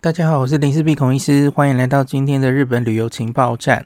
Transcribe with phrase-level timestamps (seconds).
[0.00, 3.84] 大家好，我是林氏璧孔医师，欢迎来到今天的日本旅游情报站。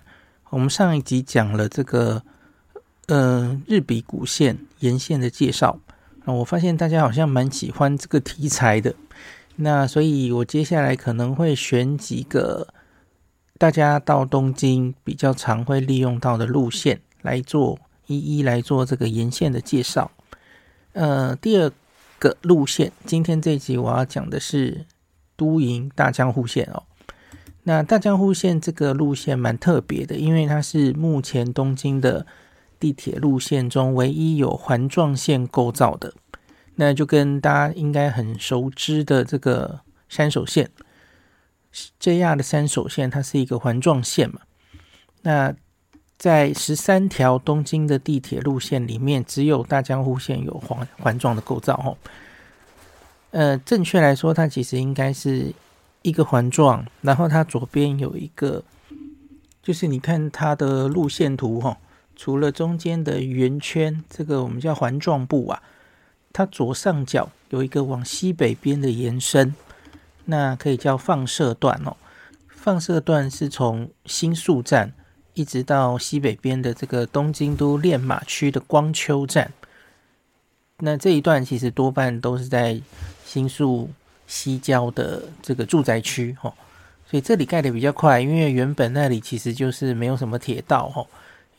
[0.50, 2.22] 我们上一集讲了这个
[3.06, 5.78] 呃日比谷线沿线的介绍，
[6.26, 8.94] 啊，我发现大家好像蛮喜欢这个题材的，
[9.56, 12.68] 那所以我接下来可能会选几个
[13.56, 20.10] 大家到东京比较常会利用到的路线来做一一来做这个沿线的介绍。
[20.92, 21.72] 呃，第二
[22.18, 24.84] 个路线，今天这一集我要讲的是。
[25.42, 26.84] 都营大江户线哦，
[27.64, 32.24] 那大江户线这个路线蛮特别的，因为它是目前东京的
[32.78, 36.14] 地铁路线中唯一有环状线构造的。
[36.76, 40.70] 那就跟大家应该很熟知的这个山手线
[42.00, 44.42] ，JR 的山手线，它是一个环状线嘛。
[45.22, 45.52] 那
[46.16, 51.98] 在十三条东京的地铁路线里面，只有大江户线有环环状的构造哦。
[53.32, 55.54] 呃，正确来说，它其实应该是
[56.02, 58.62] 一个环状，然后它左边有一个，
[59.62, 61.78] 就是你看它的路线图哈，
[62.14, 65.62] 除了中间的圆圈，这个我们叫环状部啊，
[66.30, 69.54] 它左上角有一个往西北边的延伸，
[70.26, 71.96] 那可以叫放射段哦。
[72.50, 74.92] 放射段是从新宿站
[75.32, 79.50] 一直到西北边的这个东京都练马区的光丘站，
[80.80, 82.78] 那这一段其实多半都是在。
[83.32, 83.88] 新宿
[84.26, 86.52] 西郊的这个住宅区，哈，
[87.08, 91.02] 所以这里盖的比较快，因为原本那里其实就是没有什么铁道，哈，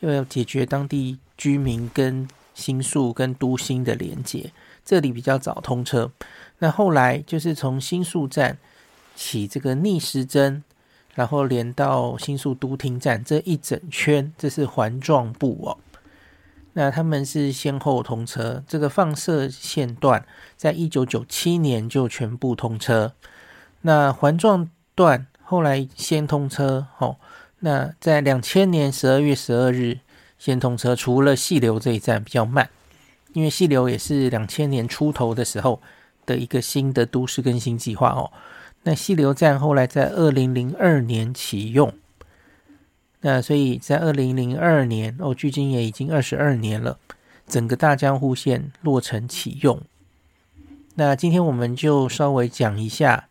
[0.02, 4.52] 又要解决当地居民跟新宿跟都心的连接，
[4.86, 6.12] 这里比较早通车。
[6.60, 8.56] 那后来就是从新宿站
[9.16, 10.64] 起这个逆时针，
[11.16, 15.78] 然后连到新宿都厅站这一整圈，这是环状部哦。
[16.74, 20.26] 那他们是先后通车，这个放射线段
[20.58, 23.14] 在一九九七年就全部通车。
[23.82, 27.18] 那环状段后来先通车，哦，
[27.60, 30.00] 那在两千年十二月十二日
[30.40, 32.70] 先通车，除了细流这一站比较慢，
[33.34, 35.82] 因为细流也是两千年出头的时候
[36.26, 38.32] 的一个新的都市更新计划哦。
[38.84, 41.94] 那细流站后来在二零零二年启用。
[43.26, 47.00] 那所以在二零零二年哦，距今也已经二十二年了，
[47.48, 49.82] 整个大江户线落成启用。
[50.96, 53.30] 那今天我们就稍微讲一下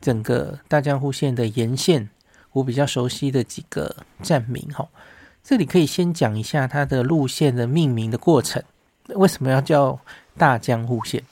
[0.00, 2.10] 整个大江户线的沿线，
[2.50, 3.94] 我比较熟悉的几个
[4.24, 4.88] 站名哈。
[5.44, 8.60] 这里可以先讲一下它的路线的命名的过程，
[9.14, 9.98] 为什么要叫
[10.36, 11.22] 大江户线？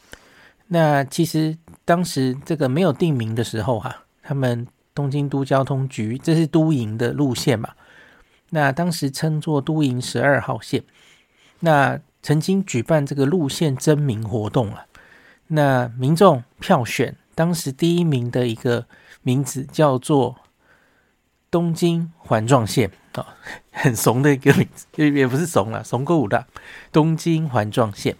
[0.69, 4.65] 那其实当时这个没有定名的时候哈，他们
[4.95, 7.71] 东京都交通局，这是都营的路线嘛。
[8.51, 10.83] 那当时称作都营十二号线，
[11.61, 14.87] 那曾经举办这个路线征名活动啊，
[15.47, 18.87] 那民众票选当时第一名的一个
[19.23, 20.37] 名字叫做
[21.51, 23.27] 东京环状线啊、哦，
[23.73, 26.47] 很怂的一个名字，也不是怂了，怂够五的
[26.91, 28.17] 东京环状线。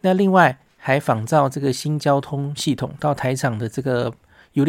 [0.00, 4.12] 那另外还仿照这个新交通系统到台场的这个
[4.52, 4.64] 尤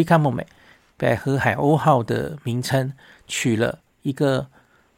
[0.97, 2.93] 百合海鸥号的名称，
[3.27, 4.47] 取了一个。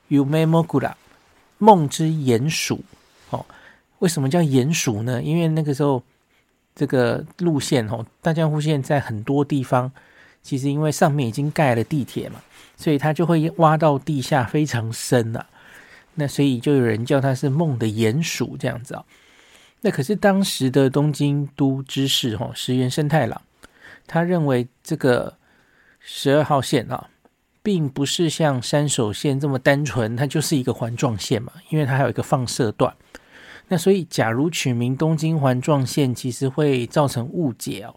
[0.09, 0.93] “ume mogura”，
[1.57, 2.81] 梦之鼹鼠。
[3.29, 3.45] 哦，
[3.99, 5.21] 为什么叫鼹鼠呢？
[5.21, 6.01] 因为那个时候
[6.73, 9.91] 这个路线哦，大江户线在很多地方，
[10.41, 12.41] 其实因为上面已经盖了地铁嘛，
[12.77, 15.49] 所以它就会挖到地下非常深呐、啊。
[16.15, 19.05] 那所以就有人叫它是梦的鼹鼠这样子啊、哦。
[19.81, 23.41] 那可是当时的东京都知事哦，石原慎太郎，
[24.07, 25.36] 他认为这个
[26.07, 27.09] 十二号线啊。
[27.63, 32.95] 并不是像山手线这么单纯，它就是一个环状线嘛，因为它还有一个放射段。
[33.67, 37.93] 那所以，假如取名东京环状线，其实会造成误解哦。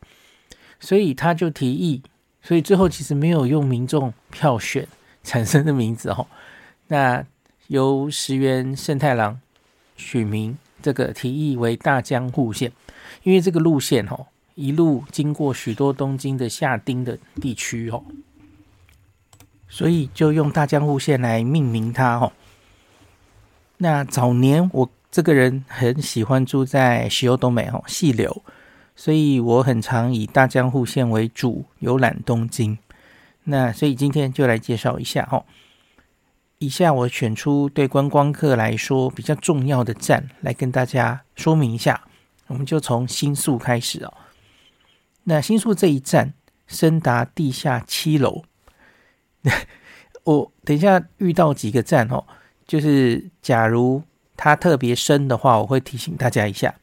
[0.80, 2.02] 所以他就提议，
[2.42, 4.88] 所以最后其实没有用民众票选
[5.22, 6.26] 产生的名字哦。
[6.88, 7.24] 那
[7.68, 9.40] 由石原慎太郎
[9.96, 12.72] 取名这个提议为大江户线，
[13.22, 14.26] 因为这个路线哦，
[14.60, 18.04] 一路经过许多东京的下町的地区哦。
[19.68, 22.32] 所以就用大江户线来命名它哦。
[23.78, 28.42] 那早年我这个人很喜欢住在汐留美哦，细流，
[28.94, 32.76] 所以我很常以大江户线为主游览东京。
[33.44, 35.44] 那所以今天就来介绍一下哦。
[36.58, 42.02] 以下我选出对观光客来说比较重要的站来跟大家说明一下。
[42.48, 44.12] 我们就从新宿开始哦。
[45.24, 46.34] 那新宿这一站
[46.66, 48.42] 深达地下七楼。
[50.24, 52.24] 我等一下遇到几个站哦，
[52.66, 54.02] 就是假如
[54.36, 56.74] 它特别深的话，我会提醒大家一下。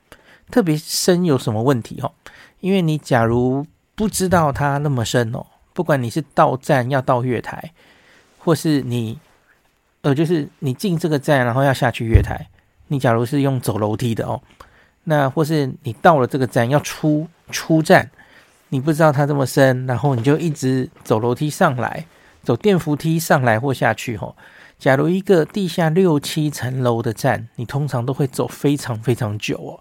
[0.49, 2.13] 特别深有什么问题哦？
[2.61, 7.73] 因为你假如不知道它那么深哦，不管你是到站要到月台，
[8.37, 9.19] 或是你
[10.01, 12.47] 呃，就是你进这个站然后要下去月台，
[12.87, 14.41] 你假如是用走楼梯的哦，
[15.03, 18.09] 那或是你到了这个站要出出站，
[18.69, 22.05] 你不知道它这么深，然后你就一直走楼梯上来，
[22.43, 24.35] 走电扶梯上来或下去哦。
[24.77, 29.79] 假如一个地下六七层楼的站，你通常都会走非常非常久哦。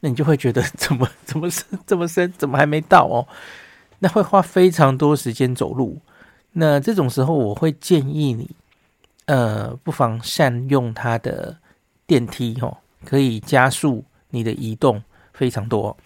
[0.00, 3.26] 那你就会觉得怎么 怎么深这么深，怎么还没到哦？
[3.98, 6.00] 那会花非常多时间走路。
[6.52, 8.50] 那这种时候，我会建议你，
[9.24, 11.56] 呃，不妨善用它的
[12.06, 15.96] 电梯哦，可以加速你的移动非常多。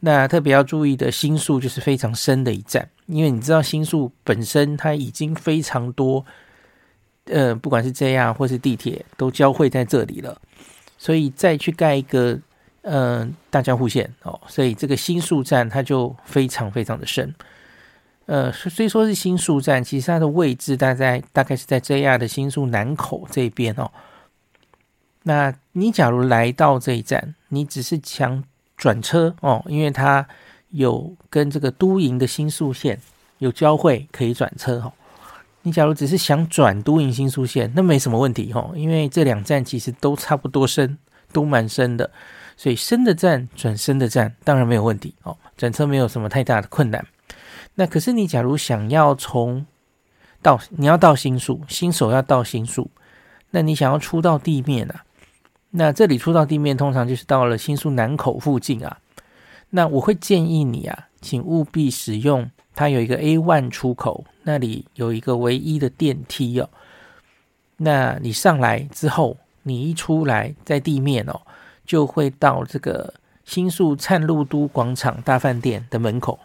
[0.00, 6.24] 那特别要注意的新宿就是非常深的一站，因为你知道新宿本身它已经非常多，
[7.24, 10.40] 呃，不管是 JR 或是地铁都交汇在这里了，
[10.98, 12.40] 所以再去盖一个。
[12.88, 17.34] 嗯、呃，大江户线哦，所以这个新宿站它就非常非常的深。
[18.26, 23.90] 呃，虽说是新宿站，其实它的位置大概大概是在 JR 的新宿南口这边哦。
[25.24, 28.44] 那你假如来到这一站，你只是想
[28.76, 30.26] 转车哦，因为它
[30.70, 33.00] 有跟这个都营的新宿线
[33.38, 34.92] 有交汇，可以转车哦。
[35.62, 40.96] 你假如只是想转都营新宿线，那没什么问题哦，因为这两站其实都差不多深，
[41.32, 42.10] 都蛮深的。
[42.56, 47.04] 所以深的站转深的站当然没有问题哦，转车没有什么太大的困难。
[47.74, 49.66] 那可是你假如想要从
[50.40, 52.90] 到你要到新宿，新手要到新宿，
[53.50, 55.04] 那你想要出到地面啊？
[55.70, 58.98] 那这里出到地面通常就是到了新宿南口附近啊。
[59.70, 66.68] 那我会建议你啊，请务必使用它有一个 A one 出口，那里有一个唯一的电梯哦。
[67.76, 71.40] 那你上来之后，你一出来在地面哦。
[71.86, 73.14] 就会到这个
[73.44, 76.36] 新宿灿路都广场大饭店的门口，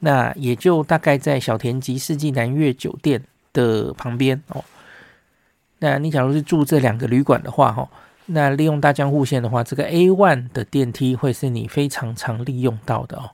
[0.00, 3.24] 那也就大概在小田急世纪南越酒店
[3.54, 4.62] 的旁边哦。
[5.80, 7.88] 那你假如是住这两个旅馆的话，哈，
[8.26, 13.30] 那利用大江户线的话，这个 A1 的电梯会是你非常常利用到的哦。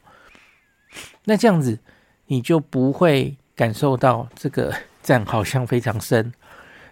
[1.24, 1.78] 那这样子
[2.26, 4.72] 你就不会感受到这个
[5.02, 6.32] 站好像非常深。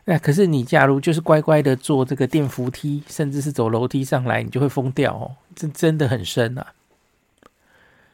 [0.06, 6.67] 那可是你假如就是乖乖的坐这个电扶梯，甚至是走楼梯上来，你就会疯掉哦，这真的很深啊。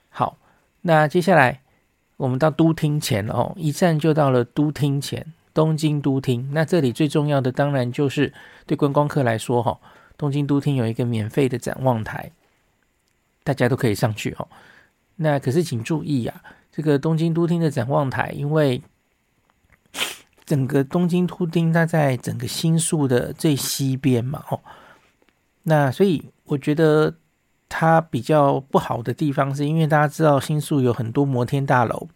[0.09, 0.37] 好，
[0.83, 1.63] 那接下来
[2.17, 6.49] 我们到都厅前哦，一站就到了都厅前，东京都厅。
[6.53, 8.33] 那这里最重要的当然就是
[8.67, 9.79] 对观光客来说哈，
[10.17, 12.33] 东京都厅有一个免费的展望台，
[13.43, 14.49] 大家都可以上去哦。
[15.17, 16.43] 那可是请注意呀，
[16.73, 18.83] 这个东京都厅的展望台，因为
[20.47, 24.61] 整个东京都厅，它在整个新宿的最西边嘛，哦，
[25.65, 27.15] 那所以我觉得
[27.69, 32.09] 它比较不好的地方，是因为大家知道新宿有很多摩天大楼，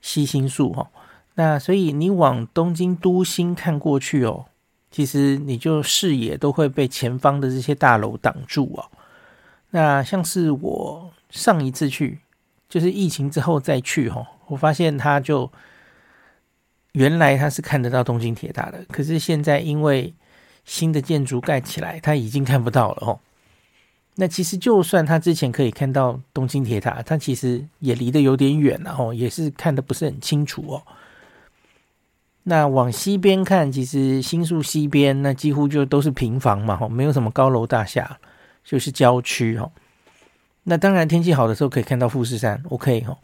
[0.00, 0.90] 西新宿哈，
[1.34, 4.46] 那所以你往东京都心看过去哦，
[4.90, 8.90] 其实你就视野都会被前方的这些大楼挡住哦。
[9.70, 12.20] 那像是我上一次去，
[12.68, 15.50] 就是疫情之后再去哈，我发现它就。
[16.92, 20.14] 原来他是看得到东京铁塔的，可是现在因为
[20.64, 23.18] 新的建筑盖起来，他已经看不到了哦。
[24.14, 30.82] 那其实就算他之前可以看到东京铁塔，他其实也离得有点远了哦，也是看得不是很清楚哦。
[32.44, 38.16] 那往西边看，其实新宿西边那几乎就都是平房嘛，哦，没有什么高楼大厦，
[38.64, 39.70] 就是郊区哦。
[40.62, 43.18] 那当然天气好的时候可以看到富士山，OK 哦。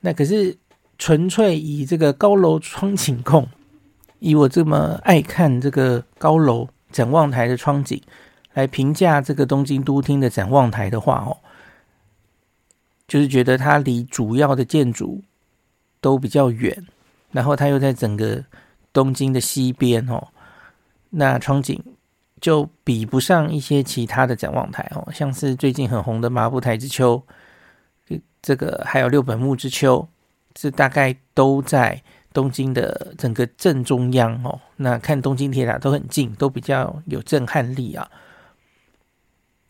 [0.00, 0.58] 那可是。
[0.98, 3.48] 纯粹以这个高楼窗景控，
[4.20, 8.00] 以我这么爱看这个高楼展望台的窗景
[8.52, 11.38] 来评价这个东京都厅的展望台的话，哦，
[13.08, 15.20] 就是觉得它离主要的建筑
[16.00, 16.86] 都比较远，
[17.32, 18.44] 然后它又在整个
[18.92, 20.28] 东京的西边哦，
[21.10, 21.82] 那窗景
[22.40, 27.22] 就比不上一些其他的展望台哦，像是最近很红的麻布台之丘，
[28.42, 30.06] 这个还有六本木之丘。
[30.54, 38.06] 这大概都在东京的整个正中央哦，那看东京铁塔都很近，都比较有震撼力啊。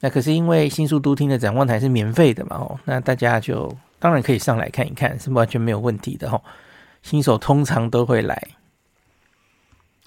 [0.00, 6.42] 那可是因为新宿都厅的展望台是免费的嘛哦，那大家就当然可以上来看一看，是完全没有问题的哦。
[7.02, 8.42] 新手通常都会来。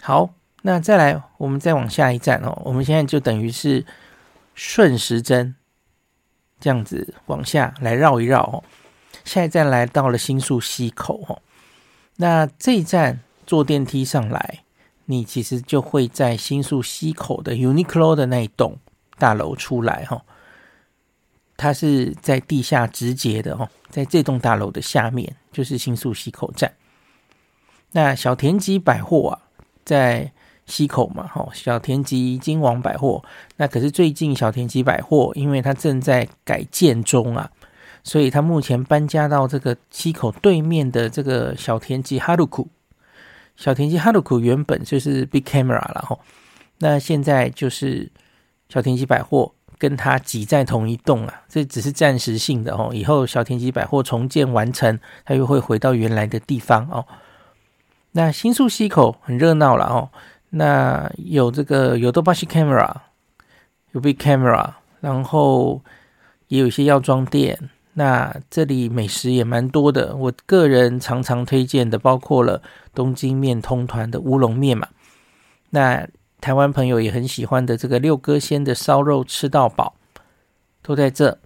[0.05, 0.29] 好，
[0.61, 3.83] 那再来，我们再往下一站哦，我们现在就等于是
[4.53, 5.55] 顺时针
[6.59, 8.63] 这样子往下来绕一绕哦。
[9.23, 11.41] 下一站来到了新宿西口哦，
[12.17, 14.59] 那这一站坐电梯上来，
[15.05, 18.77] 你其实就会在新宿西口的 Uniqlo 的那一栋
[19.17, 20.21] 大楼出来哈。
[21.57, 26.71] 它是在地下直接的哦，在这栋大楼的下面就是新宿西口站。
[27.93, 29.44] 那小田急百货啊，
[29.85, 30.29] 在
[30.65, 33.23] 西口嘛，哈，小田急金王百货。
[33.57, 37.49] 那可是最近小田急百货，因为它正在改建中啊，
[38.03, 42.67] 所以它目前搬家到这个西口对面的这个小田急哈鲁库。
[43.55, 46.17] 小田急哈鲁库原本就是 Big Camera 了哈，
[46.79, 48.11] 那现在就是
[48.67, 57.05] 小田急百货跟它挤在同一栋啊，这只是暂时性的哦，以后小田急百货重建完成，它又会回到原来的地方哦。
[58.17, 60.09] 那新宿西口很热闹了哦。
[60.51, 62.89] 那有这个有 Yodobashi Camera，
[63.91, 65.81] 有 Big Camera，然后
[66.47, 67.69] 也有一些药妆店。
[67.95, 72.61] 那这里美食也蛮多的，我个人常常推荐的包括了
[72.93, 74.87] 东京面通团的乌龙面嘛。
[75.71, 76.07] 那
[76.39, 79.95] 台湾朋友也很喜欢的这个六哥鲜的烧肉吃到饱，
[80.81, 81.37] 都在这。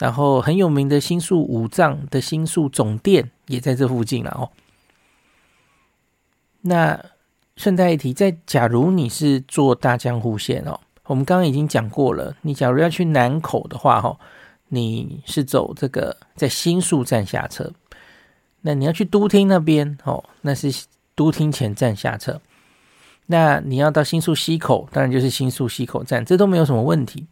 [0.00, 4.50] 然后很有名的新宿五藏的新宿总店也在这附近了哦。
[6.62, 6.98] 那。
[7.60, 12.32] 顺带一提，在假如你是坐大江户线哦，我们刚刚已经讲过了。
[12.42, 14.16] 你假如要去南口的话，哈，
[14.68, 17.68] 你是走这个在新宿站下车。
[18.60, 20.72] 那你要去都厅那边哦，那是
[21.16, 22.40] 都厅前站下车。
[23.26, 27.26] 那你要到新宿西口，当然就是新宿西口站，这都没有什么问题。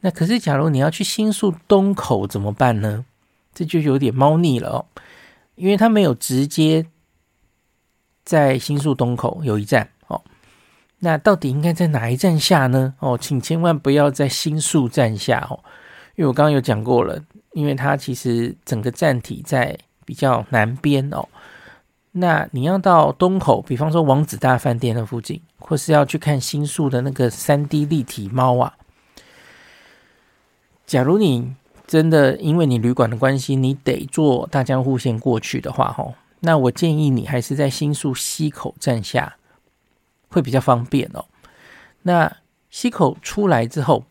[0.00, 3.04] 那可是，假如你要去新宿东口怎么办呢？
[3.54, 4.84] 这就有点猫腻了哦，
[5.54, 6.84] 因为它没有直接。
[8.28, 10.20] 在新宿东口有一站哦，
[10.98, 12.92] 那到底应该在哪一站下呢？
[12.98, 15.58] 哦，请千万不要在新宿站下哦，
[16.14, 17.18] 因为我刚刚有讲过了，
[17.52, 21.26] 因为它其实整个站体在比较南边哦。
[22.12, 28.74] 那你要到东口，比方说王子大饭店的附近，或是要去看新宿的那个三 D 立体猫啊。
[30.84, 31.54] 假如你
[31.86, 36.12] 真的因为你旅馆的关系，你得坐大江户线过去的话，吼。
[36.40, 39.36] 那我建议你还是在新宿西口站下，
[40.28, 41.24] 会比较方便哦。
[42.02, 42.36] 那
[42.70, 44.04] 西口出来之后，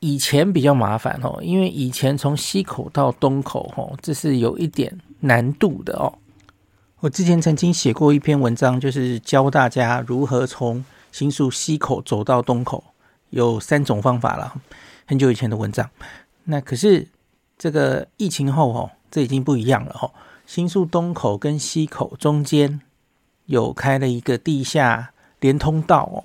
[0.00, 6.18] 以前比较麻烦哦，因为以前从西口到东口哦，这是有一点难度的哦。
[7.00, 12.82] 我之前曾经写过一篇文章，就是教大家如何从新宿西口走到东口，
[13.30, 14.60] 有三种方法了。
[15.06, 15.88] 很久以前的文章，
[16.44, 17.06] 那可是
[17.56, 20.10] 这个疫情后哦，这已经不一样了哦。
[20.48, 22.80] 新宿东口跟西口中间
[23.44, 26.24] 有开了一个地下连通道哦。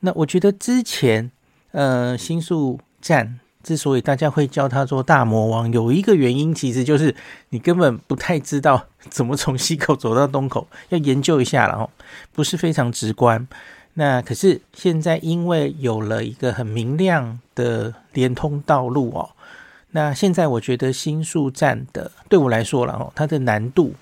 [0.00, 1.30] 那我觉得之前
[1.72, 7.14] 呃新宿站之所以大家会叫它做大魔王，有一个原因其实就是
[7.50, 11.90] 你根本不太知道怎么从西口走到东口， 要研究一下了哦，
[12.32, 13.46] 不是非常直观。
[13.98, 19.35] 那可是现在因为有了一个很明亮的连通道路哦。
[19.90, 23.94] 那现在我觉得新宿站的对我来说了哦，它的难度，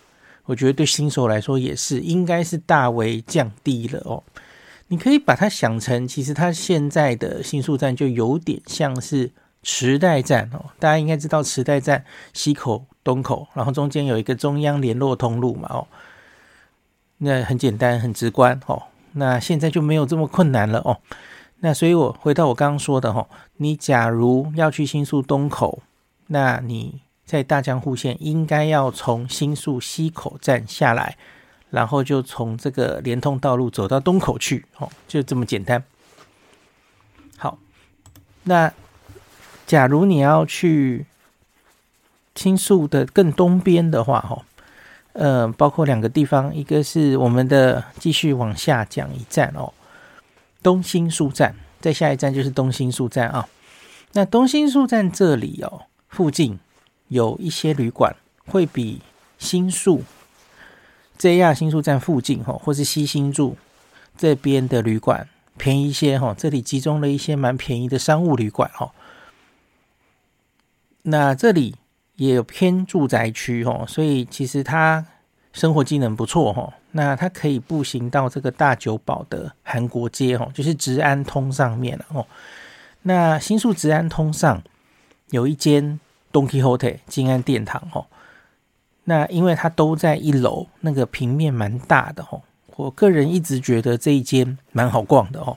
[0.47, 4.23] 我觉得对新手来说也是应该是大为降低了哦。
[4.88, 9.31] 你可以把它想成，其实它现在的新宿站就有点像是
[9.62, 10.67] 池袋站哦。
[10.79, 15.87] 大家应该知道池袋站西口、东口，然后中间有一个中央联络通路嘛哦。
[17.19, 18.83] 那很简单，很直观哦。
[19.12, 20.99] 那现在就没有这么困难了哦。
[21.64, 25.83] 那所以，我回到我刚刚说的哈，你假如要去新宿东口，
[26.26, 31.16] 那你在大江户线应该要从新宿西口站下来，
[31.71, 35.83] 然后就从这个连通道路走到东口去，哦，就这么简单。
[37.38, 37.56] 好，
[38.42, 38.71] 那
[39.66, 41.06] 假如你要去
[42.35, 44.42] 新宿的更东边的话，哈，
[45.14, 49.73] 呃，包括两个地方，一个是我们的继续往下讲一站哦。
[50.64, 53.47] 东新宿站，再下一站就是东新宿站啊。
[54.14, 56.59] 那东新宿站这里哦，附近
[57.09, 58.16] 有一些旅馆
[58.47, 59.02] 会比
[59.38, 60.02] 新宿
[61.18, 63.56] JR 新宿站附近哈，或是西新宿
[64.16, 65.28] 这边的旅馆
[65.59, 66.35] 便宜一些哈。
[66.37, 68.92] 这里集中了一些蛮便宜的商务旅馆哈。
[71.02, 71.76] 那这里
[72.16, 75.04] 也有偏住宅区哦，所以其实它
[75.55, 76.71] 生活技能不错哈。
[76.91, 82.27] 那它可以步行到这个大久保的韩国街哦，就是直安通上面哦。
[83.03, 84.63] 那新宿直安通上
[85.31, 85.99] 有一间
[86.33, 88.07] Don Quijote 金安殿堂哦。
[89.05, 92.43] 那因为它都在一楼，那个平面蛮大的哦。
[92.77, 95.57] 我个人一直觉得这一间蛮好逛的哦，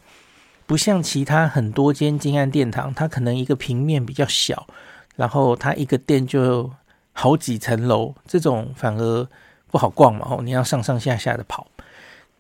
[0.66, 4.68] 不像其他很多间金安殿堂，它可能一个平面比较小，
[5.16, 6.72] 然后它一个店就
[7.14, 9.28] 好几层楼，这种反而。
[9.78, 11.68] 不好逛嘛，哦，你要上上下下的跑。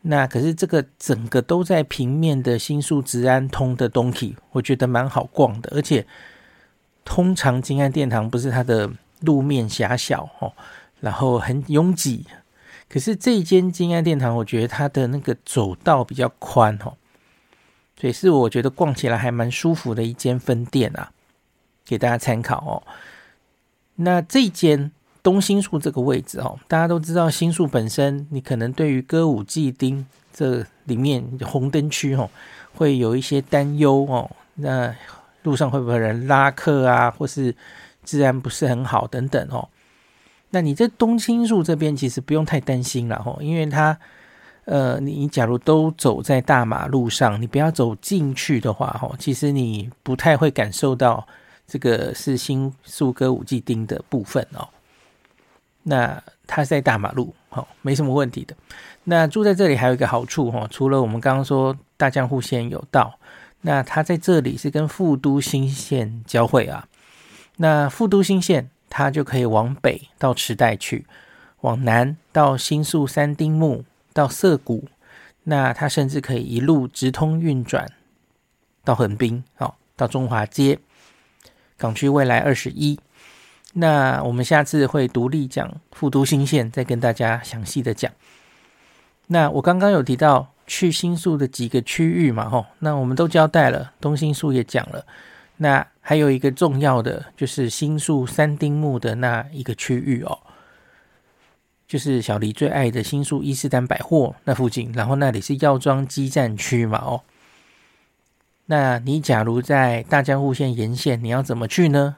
[0.02, 5.72] 那可是这个整个都在平面的新宿直安通的东西，我觉得蛮好逛的。
[5.76, 6.04] 而且
[7.06, 8.90] 通常金安殿堂不是它的
[9.20, 10.52] 路面狭小哦，
[11.00, 12.26] 然后很拥挤。
[12.90, 16.98] 可是这一间金安殿堂，我觉得它的那个走道比较宽哦，
[18.02, 21.12] 所以是我觉得逛起来还蛮舒服的一间分店啊，
[21.86, 22.82] 给大家参考哦。
[23.98, 24.92] 那这间
[25.28, 32.30] 东新宿这个位置哦，大家都知道新宿本身，你可能对于歌舞伎町这里面红灯区哦，
[32.74, 34.32] 会有一些担忧哦。
[34.56, 34.96] 那
[35.44, 37.54] 路上会不会人拉客啊，或是
[38.06, 39.68] 治安不是很好等等哦？
[40.52, 44.00] 那你在东新宿这边其实不用太担心了吼，因为它，
[44.64, 51.28] 呃，你假如都走在大马路上，你不要走进去的话吼，其实你不太会感受到
[51.68, 54.66] 这个是新宿歌舞伎町的部分哦。
[55.88, 58.56] 那它是在大马路，吼，没什么问题的。
[59.06, 63.18] 那住在这里还有一个好处吼，除了我们刚刚说大江户线有到，
[63.62, 66.88] 那它在这里是跟副都心线交汇啊。
[67.58, 68.70] 那副都心线。
[68.90, 71.06] 它就可以往北到池袋去，
[71.60, 74.88] 往南到新宿三丁目到涩谷，
[75.44, 77.86] 那它甚至可以一路直通运转
[78.86, 80.80] 到横滨，哦，到中华街，
[81.76, 82.98] 港区未来二十一。
[83.80, 88.12] 那我们下次会独立讲富都新线，再跟大家详细的讲。
[89.28, 95.06] 那我刚刚有提到去新宿的几个区域嘛，吼，那我们都交代了，东新宿也讲了。
[95.58, 100.40] 那还有一个重要的，就是新宿三丁目的那一个区域哦，
[101.88, 107.22] 就是小黎最爱的新宿伊势丹百货那附近，然后那里是药妆基站区嘛哦。
[108.66, 112.16] 那你假如在大江户线沿线，你要怎么去呢？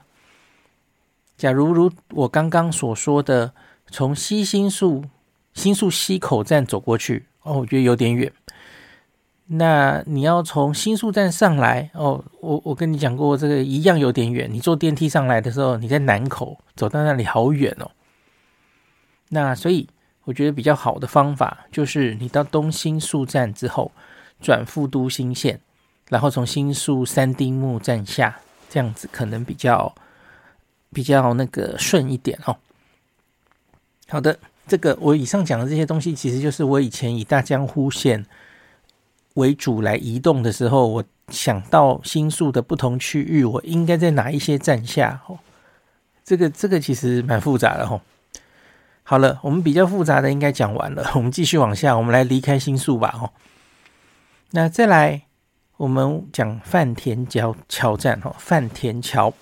[1.39, 3.53] 假如如我刚刚所说的，
[3.89, 5.05] 从西新宿
[5.53, 8.29] 新宿西口站走过去，哦，我觉得有点远。
[9.47, 14.49] 那你要从新宿站上来哦，我我跟你讲过，这个一样有点远。
[14.51, 17.89] 你坐电梯上来的时候，你在南口走到那里好远哦。
[19.29, 19.87] 那所以
[20.25, 23.93] 我觉得比较好的方法就是，你到东新宿站之后
[24.41, 25.61] 转副都心线，
[26.09, 28.37] 然后从新宿三丁目站下，
[28.69, 29.95] 这样子可能比较
[30.91, 32.57] 比较那个顺一点哦。
[34.07, 38.25] 好的，这个我以上讲的这些东西，其实就是我以前以大江户线
[39.35, 45.21] 为主来移动的时候，我想到新宿的不同区域，我应该在哪一些站下？
[45.27, 45.37] 哦，
[46.23, 48.01] 这个这个其实蛮复杂的吼。
[49.03, 53.11] 好了，我们比较复杂的应该讲完了， 我们继续往下，我们来离开新宿吧。
[53.11, 53.31] 吼，
[54.51, 55.23] 那再来
[55.77, 58.19] 我们讲饭田桥桥站。
[58.21, 59.33] 吼，饭田桥，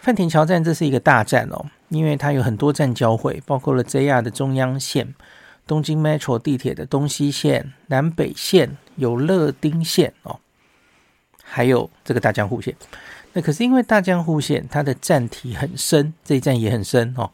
[0.00, 5.14] 饭田桥站这是一个大站哦，因为它有很多站交汇，包括了 JR 的中央线。
[5.66, 10.40] 东京 Metro 地铁的东西线、南北线有乐町线哦，
[11.44, 12.74] 还有这个大江户线。
[13.34, 17.30] 那可是因为大江户线它的站体很深，这一站也很深哦。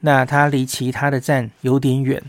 [0.00, 2.22] 那它离其他的站有点远，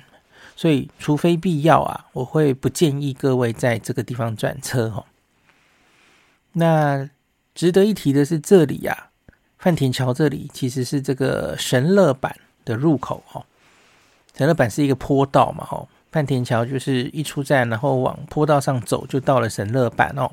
[0.56, 5.06] 所以除非必要啊，我会不建议各位在这个地方转车哦。
[6.54, 7.10] 那
[7.54, 9.12] 值得一提的是，这里呀、啊，
[9.64, 13.46] 饭田桥这里其实是这个神乐坂的入口哦。
[14.36, 20.30] 神乐坂是一个坡道嘛，吼，饭田桥就是一出站，然后往坡道上走，就到了神乐坂哦。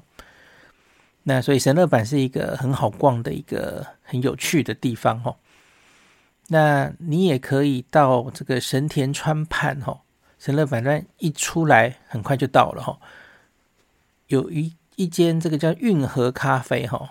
[1.23, 5.37] 那所以神乐坂是一个很好逛的一个很有趣的地方，吼。
[6.49, 10.01] 那你也可以到这个神田川畔，吼，
[10.41, 12.99] 神乐坂站一出来，很快就到了，吼。
[14.27, 17.11] 有一一间这个叫运河咖啡，吼。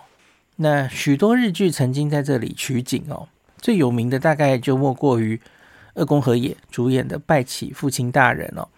[0.62, 5.40] 那许多日剧曾经在这里取景哦，最有名的大概就莫过于。
[5.94, 8.68] 二宫和也主演的《拜启父亲大人》哦，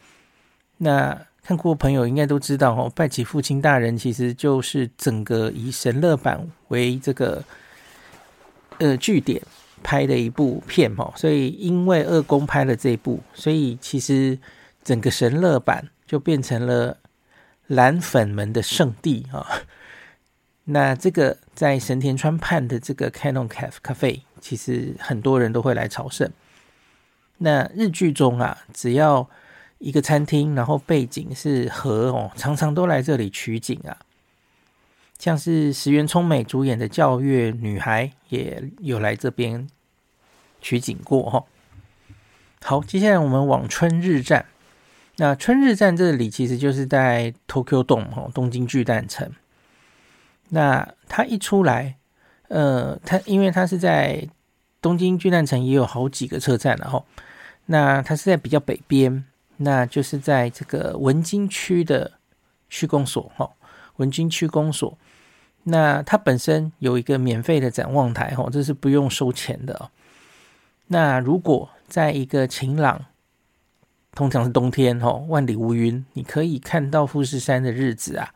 [0.79, 7.45] 那看过朋友应该都知道哦，《拜启父亲大人》其实就是整个以神乐坂为这个
[8.79, 9.41] 呃据点
[9.83, 14.37] 拍的一部片哦，所以因为二宫拍了这一部，所以其实
[14.83, 16.97] 整个神乐坂就变成了
[17.67, 19.47] 蓝粉们的圣地啊。
[20.65, 26.31] 那这个在神田川畔的这个 Canon Cafe，其实很多人都会来朝圣。
[27.39, 29.29] 那日剧中啊，只要
[29.79, 33.99] 一个餐厅，然后背景是河哦，常常都来这里取景啊。
[35.19, 39.69] 像是石原聪美主演的《教月女孩》也有来这边
[40.61, 41.45] 取景过哈。
[42.63, 44.47] 好，接下来我们往春日站。
[45.17, 49.33] 那春日站这里其实就是在 Tokyo Dome 哈，东京巨蛋城。
[50.55, 51.97] 那它一出来，
[52.49, 54.29] 呃，它因为它是在
[54.83, 57.05] 东京巨蛋城，也有好几个车站然后。
[57.67, 59.25] 那它是在比较北边，
[59.59, 62.13] 那就是在这个文京区的
[62.69, 63.49] 区公所哈，
[63.97, 64.99] 文京区公所。
[65.63, 69.91] 那它本身有一个免费的展望台，吼，这是不用收钱的。
[70.89, 73.07] 那如果在一个晴朗，
[74.13, 78.35] 通常是冬天，吼，万里无云，你可以看到富士山的日子啊，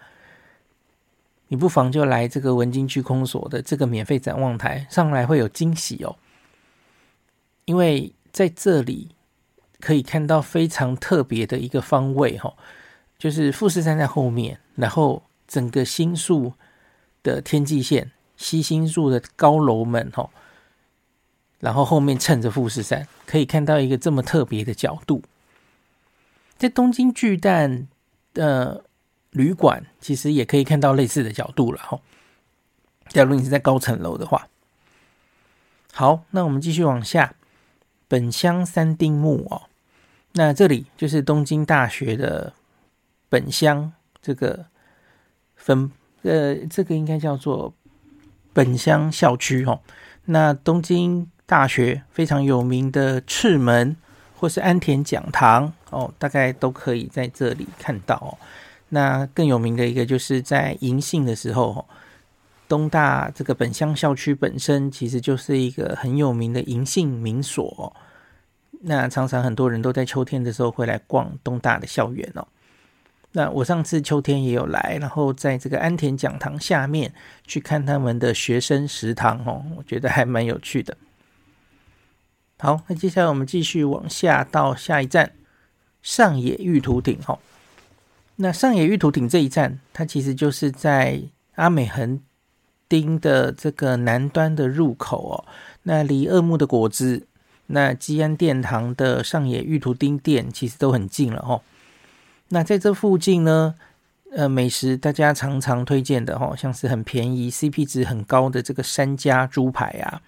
[1.49, 6.17] 你不妨就来这个文京区空所的这个免费展望台上来，会有惊喜哦。
[7.65, 9.11] 因为在这里
[9.81, 12.57] 可以看到非常特别的一个方位，吼，
[13.19, 16.53] 就是富士山在后面，然后整个新宿。
[17.23, 20.31] 的天际线，西新宿的高楼们吼，
[21.59, 25.21] 然后后面衬着富士山，可以看到一个这么特别的角度。
[26.57, 27.89] 在东京巨蛋
[28.33, 28.85] 的
[29.37, 32.01] 旅馆，其实也可以看到类似的角度了吼。
[33.09, 34.49] 假如你是在高层楼的话，
[35.93, 37.35] 好，那我们继续往下，
[38.09, 39.63] 本乡三丁目哦，
[40.33, 42.55] 那这里就是东京大学的
[43.29, 44.67] 本乡这个
[45.55, 45.93] 分。
[46.23, 47.73] 呃，这个应该叫做
[48.53, 49.81] 本乡校区哦。
[50.25, 53.97] 那东京大学非常有名的赤门
[54.35, 58.35] 或是安田讲堂哦，大概都可以在这里看到哦。
[58.89, 61.87] 那更有名的一个就是在银杏的时候，
[62.69, 67.95] 东大这个本乡校区本身其实就是一个很有名的银杏名所。
[68.83, 72.47] 那常常很多人都在秋天的时候会来逛东大的校园哦。
[73.33, 77.13] 那我上次秋天也有来，然后在这个安田讲堂下面
[77.47, 80.97] 去看他们的学生食堂哦，我觉得还蛮有趣的。
[82.59, 85.33] 好，那接下来我们继续往下到下一站
[86.03, 87.39] 上野玉图町哈。
[88.37, 91.23] 那上野玉图町这一站，它其实就是在
[91.55, 92.21] 阿美横
[92.89, 95.45] 丁的这个南端的入口哦。
[95.85, 97.27] 那离二木的果汁、
[97.69, 101.63] 那基安殿堂的上野玉图町店其实都很近了哦。
[102.49, 103.75] 那在这附近呢，
[104.33, 110.21] 呃，美食大家常常推荐的哈，像是很便宜、CP 值很高的这个山家猪排啊，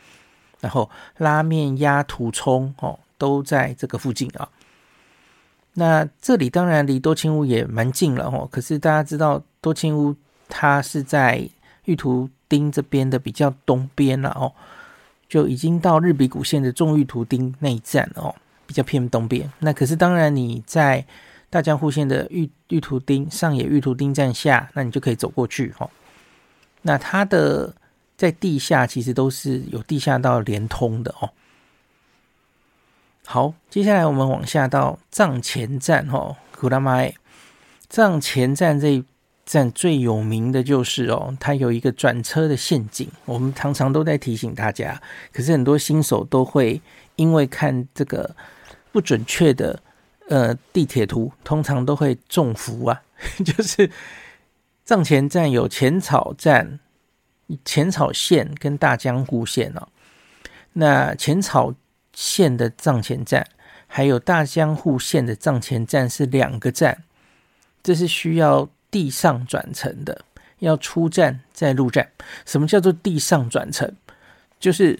[0.61, 4.49] 然后拉面鸭土葱哦，都在这个附近啊。
[5.79, 10.13] 那这里当然离多清屋也蛮近了哦，可是大家知道多清屋
[10.49, 11.49] 它是在
[11.85, 14.53] 玉图町这边的比较东边了哦，
[15.29, 18.35] 就已经到日比谷线的中玉图町那一站哦，
[18.67, 19.49] 比较偏东边。
[19.61, 21.07] 那可是当然你在
[21.49, 25.89] 大江户线的玉玉图町上野玉图町站下，那你就可以走过去哦。
[26.83, 27.73] 那它的
[28.17, 31.31] 在地下其实都是有地下道连通的哦。
[33.31, 37.07] 好，接下来我们往下到藏前站哈，古拉玛。
[37.91, 39.05] 藏前站这一
[39.45, 44.99] 站最有名的就是哦，它有一个转车的陷阱，我们常常都在提醒大家，
[45.31, 46.81] 可是很多新手都会
[47.17, 48.35] 因为看这个
[48.93, 49.79] 不准确的。
[50.31, 53.03] 呃，地铁图通常都会中伏啊，
[53.45, 53.91] 就是
[54.87, 56.81] 藏前站有浅草站、
[57.63, 59.87] 浅草线跟大江户线哦。
[60.73, 61.75] 那浅草
[62.19, 63.47] 线的藏前站，
[63.87, 67.05] 还有大江户线的藏前站是两个站，
[67.81, 70.23] 这是需要地上转乘的，
[70.59, 72.09] 要出站再入站。
[72.45, 73.95] 什么叫做地上转乘？
[74.59, 74.99] 就是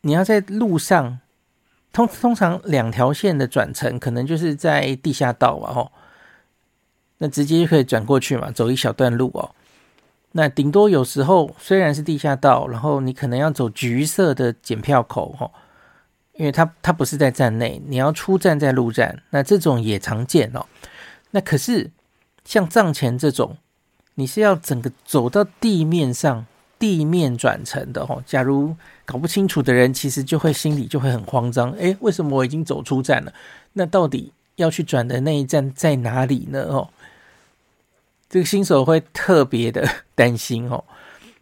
[0.00, 1.20] 你要在路上。
[1.90, 5.90] 通通常两条线的转乘可能就是在地下道嘛，吼，
[7.16, 9.50] 那直接就可以转过去嘛，走一小段路哦。
[10.32, 15.50] 那顶多有时候虽然是地下道，然后你可能要走橘色的检票口，吼，
[16.38, 20.64] 因为它它不是在站内，你要出站再入站，那这种也常见哦。
[21.32, 21.90] 那可是
[22.46, 23.58] 像藏前这种，
[24.14, 26.46] 你是要整个走到地面上。
[26.80, 31.72] 地面转乘的哦，假如搞不清楚的人，其实就会心里就会很慌张。
[31.72, 33.32] 诶，为什么我已经走出站了？
[33.72, 36.62] 那到底要去转的那一站在哪里呢？
[36.70, 36.88] 哦，
[38.30, 40.84] 这个新手会特别的 担心哦。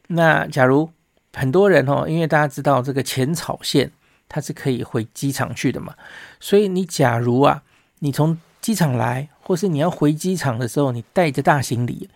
[0.06, 0.88] 那假如
[1.34, 3.92] 很多人哦，因为大家知道这个浅草线
[4.28, 5.94] 它是可以回机场去的嘛，
[6.40, 7.62] 所以你假如啊，
[8.00, 12.08] 你从机场来，或是你要回机场的时候，你带着大行李。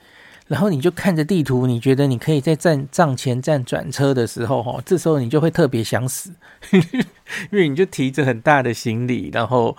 [0.49, 6.35] 然后你就看着地图，你觉得你可以在站站前站转车的时候，哈，这时候你就会特别想死，
[6.73, 6.83] 因
[7.53, 9.77] 为你就提着很大的行李，然后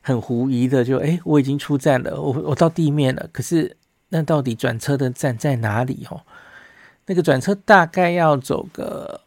[0.00, 3.76] 很狐疑的就，哎，我已经出站了，我我到地面了，可是
[4.08, 6.04] 那到底转车的站在哪里？
[6.04, 6.20] 哈，
[7.06, 9.20] 那个转车大概要走个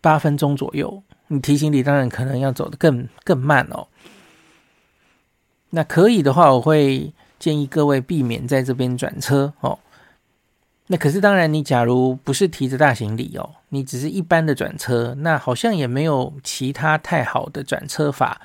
[0.00, 3.86] 八分钟左右，你提行李当然可能要走得更更慢哦。
[5.70, 9.78] 那可以的话，我会建议各位避免在这边转车哦。
[10.88, 18.40] 那可是当然，你假如不是提着大行李哦，你只是一般的转车，那好像也没有其他太好的转车法。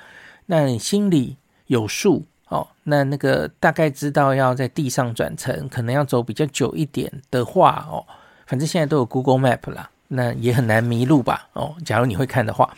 [0.46, 8.06] 那你心里有数哦，那那个大概知道要在地上转乘，可能要走比较久一点的话哦，
[8.46, 11.48] 反正现在都有 Google Map 啦，那也很难迷路吧？
[11.52, 12.74] 哦，假如你会看的话，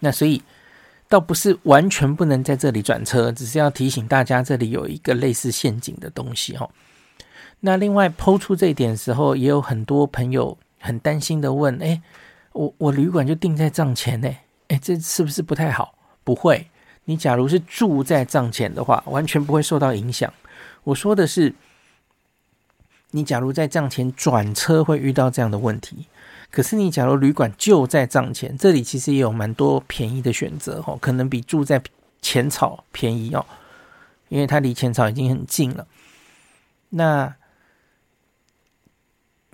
[0.00, 0.42] 那所以
[1.08, 6.70] 倒不是完全不能在这里转车，只是要提醒大家，这里有一个类似陷阱的东西哦。
[7.60, 12.00] 那另外抛出这一点的时候，也有很多朋友很担心的问：哎，
[12.52, 14.28] 我我旅馆就订在帐前呢？
[14.68, 15.94] 哎，这是不是不太好？
[16.22, 16.68] 不会，
[17.06, 20.32] 你假如是住在帐前的话，完全不会受到影响。
[20.84, 21.54] 我说的是，
[23.12, 26.06] 你假如在帐前转车会遇到这样的问题，
[26.50, 31.82] 可是你假如旅馆就在帐前，这里其实也有蛮多便宜的选择哦，可能比住在
[32.22, 33.44] 浅草便宜哦，
[34.28, 35.86] 因为它离浅草已经很近了。
[36.90, 37.34] 那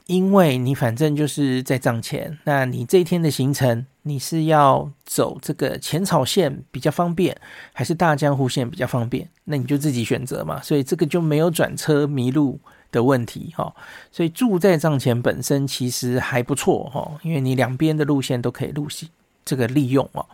[0.07, 7.37] 因为你反正就是在帐前，那你这一天的行程，你是要走这个浅草线比较方便，
[7.73, 9.29] 还是大江户线比较方便？
[9.45, 10.63] 那你就自己选择嘛。
[10.63, 12.61] 所以这个就没有转车迷路
[12.95, 13.75] 的问题哈。
[14.11, 19.09] 所以住在帐前本身其实还不错哈，因为你两边的路线都可以路线
[19.45, 20.25] 这个利用哦。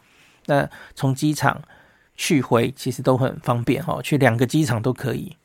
[0.46, 1.62] 那从机场
[2.14, 5.36] 去回其实都很方便哈，去两个机场都可以。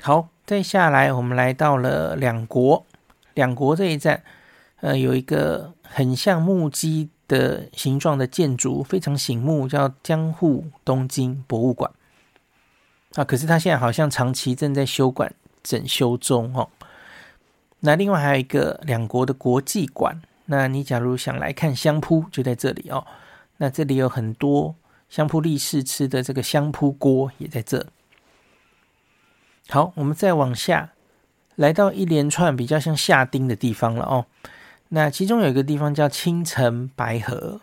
[0.00, 0.28] 好。
[0.46, 2.86] 再下来，我们来到了两国。
[3.34, 4.22] 两国这一站，
[4.80, 11.90] 呃，有一个很像木屐的形状的建筑，非常醒目，叫江户东京博物馆。
[13.14, 16.68] 啊，可是它现在好像长期正在修馆整修中哦。
[17.80, 20.20] 那另外还有一个两国的国际馆。
[20.48, 23.04] 那你假如想来看相扑，就在这里哦。
[23.56, 24.76] 那这里有很多
[25.08, 27.84] 相扑力士吃的这个相扑锅，也在这。
[29.68, 30.92] 好，我们再往下，
[31.56, 34.26] 来到一连串比较像下町的地方了哦。
[34.90, 37.60] 那其中有一个地方叫青城白河，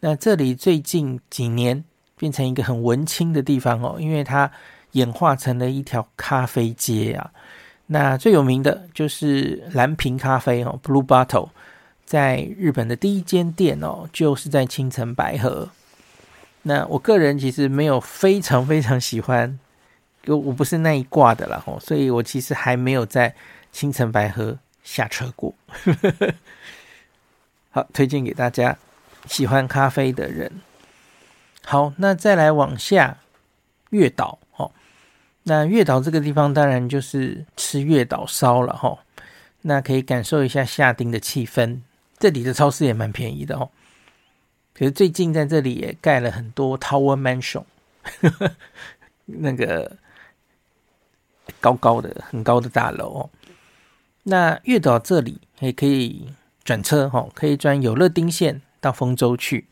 [0.00, 1.84] 那这里最近几年
[2.16, 4.50] 变成一个很文青的地方哦，因为它
[4.94, 7.30] 演化成了一条咖啡街啊。
[7.86, 11.50] 那最有名的就是蓝瓶咖啡哦，Blue Bottle，
[12.04, 15.68] 在日本的第一间店哦，就是在青城白河。
[16.62, 19.58] 那我个人其实没有非常非常喜欢。
[20.26, 23.34] 我我不是那一挂的啦，吼，所以我其实还没有在
[23.70, 25.54] 青城白河下车过。
[27.70, 28.78] 好，推荐给大家
[29.26, 30.62] 喜欢咖啡的人。
[31.66, 33.18] 好，那再来往下
[33.90, 34.38] 月岛，
[35.44, 38.98] 那月岛这个地方当然就是吃月岛烧了，吼，
[39.62, 41.80] 那可以感受一下下町的气氛。
[42.18, 43.70] 这里的超市也蛮便宜的，哦。
[44.74, 47.64] 可是最近在这里也盖了很多 Tower Mansion，
[49.24, 49.96] 那个。
[51.60, 53.30] 高高的、很高的大楼哦。
[54.22, 59.66] 那月岛这里也可以转车哈，可以转有乐町线到丰州去。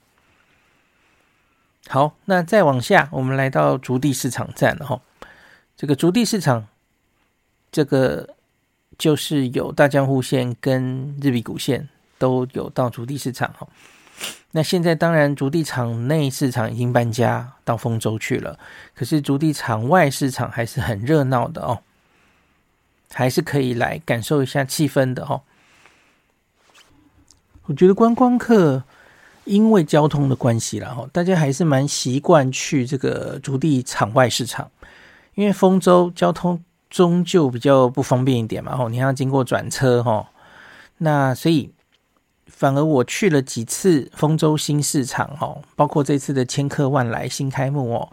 [1.88, 5.00] 好，那再往下，我们来到竹地市场站了哈。
[5.76, 6.66] 这个竹地市场，
[7.70, 8.28] 这个
[8.98, 13.66] 就是有大江户线跟日比谷线都有到竹地市场哈。
[14.52, 18.58] 那现在当然，竹地场内市场已经搬家到丰州去了，
[18.94, 21.80] 可是竹地场外市场还是很热闹的哦，
[23.10, 25.40] 还是可以来感受一下气氛的哦。
[27.64, 28.84] 我觉得观光客
[29.44, 34.70] 因为交通的关系啦，哈，大家还是蛮习惯去这个竹地场外市场，
[35.34, 40.28] 因为丰州交通终究比较不方便一点嘛，哦，你要经过转车，哈，
[40.98, 41.72] 那所以。
[42.46, 48.12] 反而我去了几次丰州新市场哦，包括这次的千客万来新开幕哦，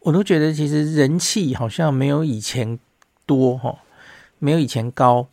[0.00, 2.78] 我都觉得其实人气好像没有以前
[3.24, 3.78] 多哈，
[4.38, 5.28] 没有以前高。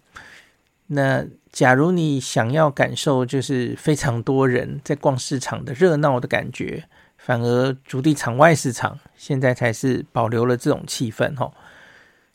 [0.85, 6.87] 那假如你想要感受就是非常多人在逛市场的热闹的感觉，
[7.27, 11.51] 反而筑地场外市场现在才是保留了这种气氛哈。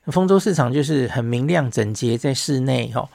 [0.09, 3.09] 丰州市场就是很明亮整洁，在室内哈。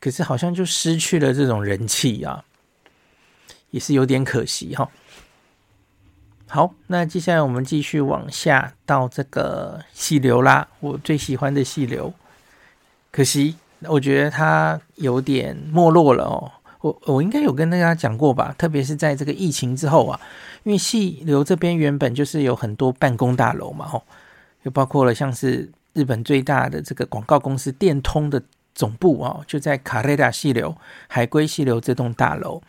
[0.00, 2.42] 可是好像就失去了这种人气啊，
[3.68, 4.88] 也是有点可惜哈。
[6.48, 12.14] 好，那接下来我们继续往下到这个细流啦，我最喜欢的细流。
[13.10, 16.52] 可惜我觉得它有点没落了哦。
[16.82, 20.20] 我我应该有跟大家讲过吧，特别是在这个疫情之后啊，
[20.64, 24.02] 因为细流这边原本就是有很多办公大楼嘛，吼，
[24.62, 28.42] 就包括了像是日本最大的这个广告公司电通的。
[28.74, 30.74] 总部哦，就在卡雷达细流、
[31.06, 32.62] 海龟细流这栋大楼，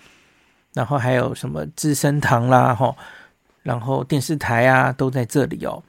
[0.74, 2.98] 然后还有什么资生堂啦，吼，
[3.62, 5.82] 然后电视台啊都在这里哦。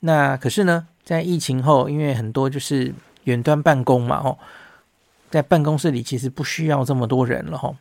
[0.00, 4.38] 那可是呢，在疫情后，因为很多就是远端办公嘛，吼，
[5.32, 7.74] 在办公室里其实不需要这么多人了，吼，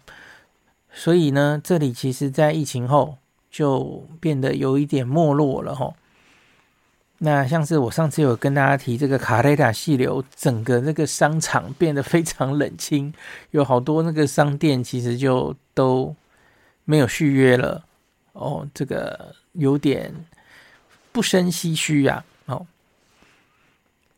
[0.93, 3.17] 所以呢，这里其实在疫情后
[3.51, 5.95] 就变得有一点没落了，吼。
[7.17, 13.13] 那像是我上次有跟大家提这个卡雷达细流，整个那个商场变得非常冷清，
[13.51, 16.15] 有好多那个商店其实就都
[16.85, 17.83] 没有续约了
[18.31, 20.15] 哦，这个有点
[21.11, 22.23] 不胜唏嘘呀。
[22.45, 22.65] 哦，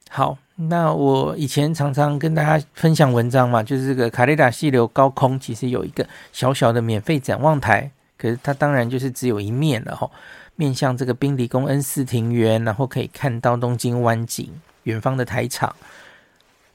[0.09, 10.09] 好，那我以前常常跟大家分享文章嘛，就是这个卡雷达溪流高空其实有一个小小的免费展望台，可是它当然就是只有一面了哈。
[10.55, 15.75] 面向这个滨离宫恩赐庭园，然后可以看到东京湾景、远方的台场，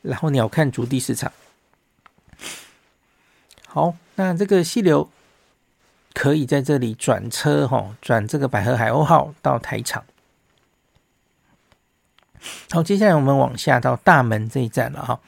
[0.02, 1.30] 然后鸟瞰筑地市场。
[3.68, 5.08] 好，那这个溪流
[6.12, 10.02] 可以在这里转车，哈，转这个百合海鸥号到台场。
[12.70, 15.20] 好，接下来我们往下到大门这一站了，哈。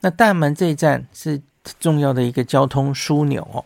[0.00, 1.40] 那大门这一站是
[1.78, 3.64] 重要的一个交通枢纽哦，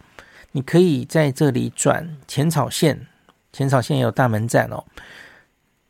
[0.53, 3.07] 你可以在这里转浅草线。
[3.53, 4.83] 浅草线有大门站哦，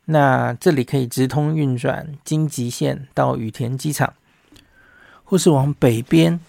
[0.05, 4.13] 那这里可以直通运转京急线到羽田机场，
[5.23, 6.39] 或是往北边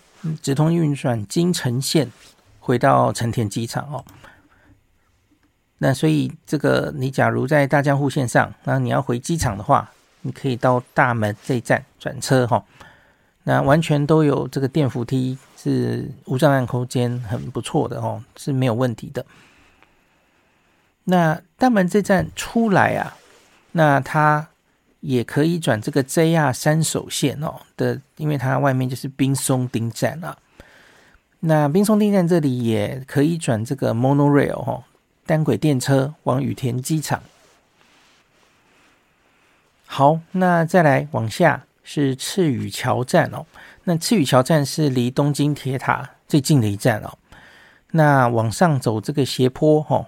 [0.43, 2.13] 直通运转京成线
[2.61, 4.05] 回到成田机场哦。
[5.79, 9.91] 那所以这个你假如在大江户线上，那你要回机场的话，
[10.27, 12.65] 你可以到大门这一站转车哈。
[13.45, 19.25] 那完全都有这个电扶梯，是无障碍空间，很不错的哦，是没有问题的。
[21.05, 23.17] 那大门这站出来啊，
[23.71, 24.49] 那它
[24.99, 30.37] 也可以转这个 JR 山手线哦的，因为它外面就是滨松町站啊。
[31.39, 34.83] 那滨松町站这里也可以转这个 monorail 哦，
[35.25, 37.23] 单轨电车往羽田机场。
[39.87, 43.47] 好，那再来往下是赤羽桥站哦。
[43.85, 47.17] 那赤羽桥站是离东京铁塔最近的一站哦。
[47.93, 50.07] 那往上走这个斜坡哦。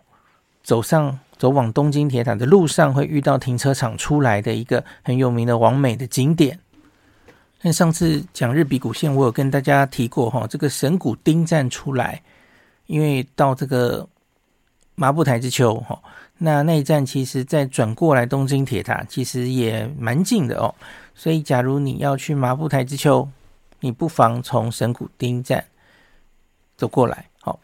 [0.65, 6.59] 走上走往东京铁塔的路上，会遇到停车场出来的一个很有名的网美的景点。
[7.63, 12.23] 那上次讲日比谷线，我有跟大家提过哈，这个神谷町站出来，
[12.85, 14.07] 因为到这个
[14.95, 15.99] 麻布台之丘哈，
[16.39, 20.73] 那那一站其实再转过来东京铁塔，其实也蛮近的哦。
[21.15, 23.29] 所以，假如你要去麻布台之丘，
[23.81, 25.65] 你不妨从神谷町站
[26.77, 27.59] 走过来哦。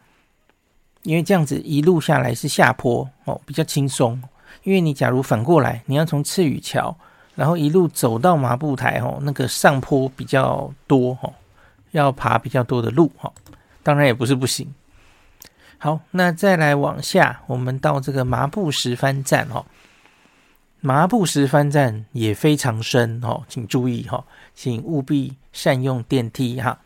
[1.03, 4.21] 因为这样子一路下来是下坡哦，比较轻松。
[4.63, 6.93] 因为你假如反过来，你要从赤羽桥，
[7.35, 11.33] 然后一路走到麻布台哦，那个上坡比较多哦，
[11.91, 13.31] 要爬比较多的路哈。
[13.83, 14.67] 当然也不是不行。
[15.77, 19.65] 好，那再来往下，我们到这个麻布十番站哦。
[20.81, 26.79] 麻布十番站也非常深哦，请注意哈，请务必善用电梯哈。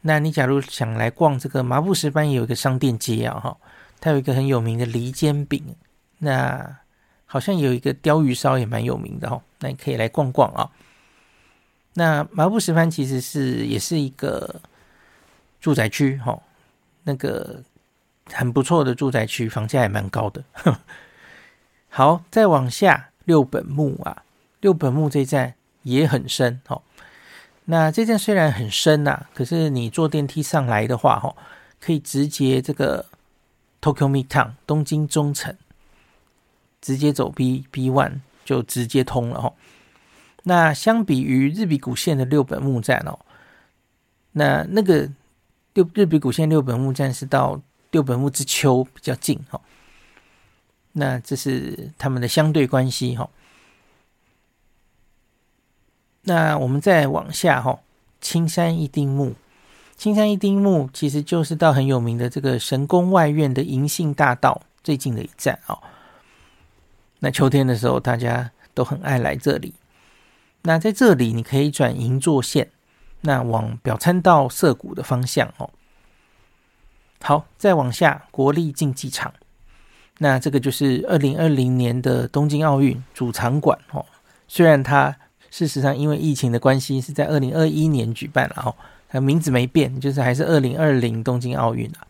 [0.00, 3.56] 那你假如想来逛这个麻布十番，有一个商店街啊，哈，
[4.00, 5.62] 它有一个很有名的梨煎饼，
[6.18, 6.78] 那
[7.26, 10.70] 好像有一个鲷鱼烧也蛮有名的哈，那你可以来逛逛啊。
[11.94, 14.60] 那麻布十番其实是也是一个
[15.60, 16.40] 住宅区哈，
[17.02, 17.62] 那个
[18.32, 20.44] 很不错的住宅区，房价也蛮高的。
[21.88, 24.22] 好，再往下六本木啊，
[24.60, 26.82] 六本木这一站也很深哦。
[27.64, 31.34] 那这站虽然很深呐、啊，可是你坐电梯上来的话，哈，
[31.80, 33.04] 可以直接这个
[33.80, 35.54] Tokyo Midtown 东京中城，
[36.80, 39.52] 直接走 B B One 就直接通了哈。
[40.44, 43.18] 那相比于日比谷线的六本木站哦，
[44.32, 45.10] 那那个
[45.74, 49.60] 六日比谷线六本木站是到六本木之丘比较近哈。
[50.92, 53.28] 那这是他们的相对关系哈。
[56.22, 57.78] 那我们再往下哈，
[58.20, 59.34] 青山一丁目，
[59.96, 65.78] 青山一丁目其实就是到很有名的这个神宫外苑的银杏大道最近的一站哦。
[67.20, 69.74] 那秋天的时候，大家都很爱来这里。
[70.62, 72.70] 那在这里，你可以转银座线，
[73.22, 75.70] 那往表参道涩谷的方向哦。
[77.20, 79.32] 好，再往下，国立竞技场，
[80.18, 84.06] 那这个就是二零二零年的东京奥运主场馆哦。
[84.46, 85.14] 虽然它
[85.50, 88.74] 事实上，因为疫情的关系，是在二零二一年举办了哦，
[89.08, 92.06] 它名字没变，就是还是二零二零东京奥运啊。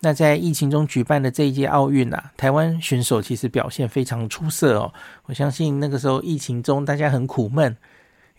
[0.00, 4.92] 那在疫情中举办的这一届奥运啊，台湾选手其实表现非常出色哦。
[5.26, 7.76] 我相信那个时候疫情中大家很苦闷，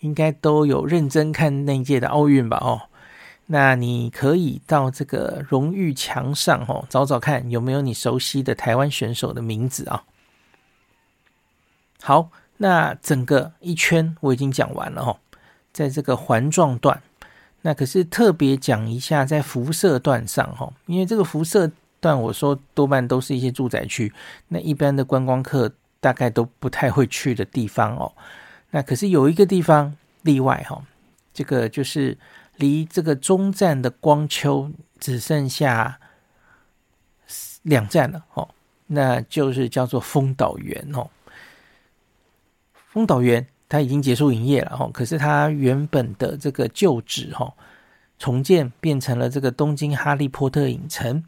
[0.02, 2.82] 应该都有认真看那一届的奥运吧哦。
[3.46, 10.04] 那你可以到这个荣誉墙上哦，找找看有没有你熟悉的台湾选手的名字啊。
[12.02, 12.30] 好。
[12.58, 15.18] 那整个一圈我已经讲完了哈，
[15.74, 17.02] 在这个环状段，
[17.64, 21.70] 那可是特别讲一下在辐射段上哈，因为这个辐射
[22.00, 24.14] 段我说多半都是一些住宅区，
[24.48, 25.70] 那一般的观光客
[26.00, 28.14] 大概都不太会去的地方哦。
[28.70, 30.80] 那可是有一个地方例外哈、哦，
[31.34, 32.16] 这个就是
[32.64, 36.00] 离这个终站的光丘只剩下
[37.64, 38.48] 两站了哦，
[38.88, 41.10] 那就是叫做丰岛园哦。
[42.92, 47.54] 丰岛园它已经结束营业了哦，可是它原本的这个旧址哈，
[48.18, 51.24] 重建变成了这个东京哈利波特影城，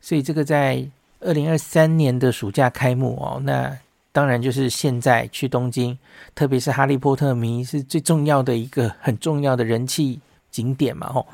[0.00, 3.76] 所以这个在二零二三年的暑假开幕哦，那。
[4.12, 5.96] 当然，就是现在去东京，
[6.34, 10.18] 特别是哈利波特迷是最重要的一个很重要的人气
[10.50, 11.26] 景点嘛，吼。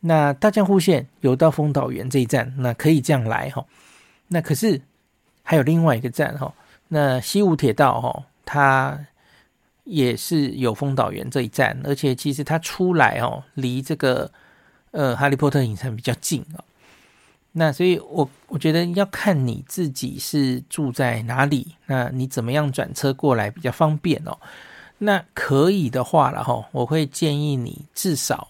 [0.00, 3.66] 那大江户线有到丰岛园这一站，那可以这样来，吼。
[4.28, 4.80] 那可是
[5.42, 6.52] 还有另外一个站，哈。
[6.88, 9.06] 那西武铁道，吼，它
[9.84, 14.30] 也是有丰岛园这一站，而且其实它出来，哦，离这个
[14.90, 16.64] 呃哈利波特影城比较近啊。
[17.52, 24.38] 那所以我，我我觉得要看你自己是住在哪里，那你怎么样转车过来比较方便哦？
[25.02, 28.48] 那可以的话了哈，我会建议你至少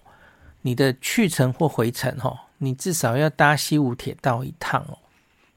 [0.63, 4.99] 你的去程或回程哈，你至少要搭西武铁道一趟哦。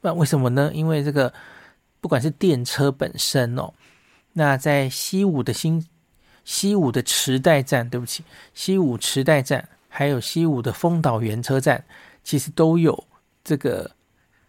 [0.02, 0.72] 那为什么呢？
[0.74, 1.34] 因为这个
[2.00, 3.74] 不管是电车本身哦，
[4.34, 5.86] 那在西武的新
[6.46, 8.24] 西武的池袋站，对不起，
[8.54, 11.84] 西武池袋站，还有西武的丰岛园车站，
[12.24, 13.06] 其实都有。
[13.46, 13.92] 这个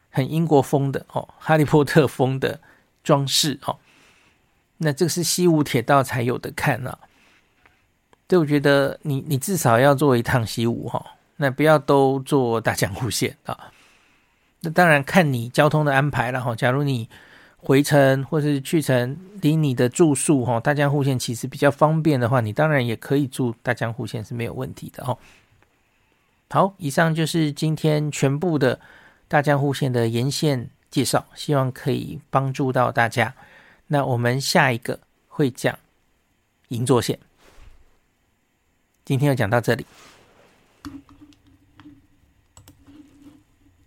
[0.09, 2.61] 很英国风的哦，哈利波特风的
[3.03, 3.77] 装饰哦，
[4.85, 6.99] 那这个是西武铁道才有的看啊。
[8.27, 11.05] 对我觉得你你至少要做一趟西武哈，
[11.37, 13.59] 那不要都坐大江户线啊。
[14.61, 16.55] 那当然看你交通的安排了哈。
[16.55, 17.09] 假如你
[17.57, 25.19] 回程或是去程离你的住宿哈，大江户线其实比较方便的话，你当然也可以住大江户线是没有问题的哈。
[26.51, 28.81] 好，以上就是今天全部的
[29.29, 33.35] 大江户线的沿线介绍，希望可以帮助到大家。
[33.87, 35.79] 那我们下一个会讲
[36.69, 37.19] 银座线，
[39.05, 39.85] 今天就讲到这里。